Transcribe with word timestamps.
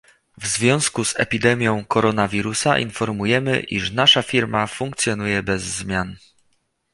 W 0.37 0.47
związku 0.47 1.05
z 1.05 1.19
epidemią 1.19 1.85
koronawirusa 1.85 2.79
informujemy, 2.79 3.59
iż 3.59 3.91
nasza 3.91 4.21
Firma 4.21 4.67
funkcjonuje 4.67 5.43
bez 5.43 5.61
zmian. 5.63 6.15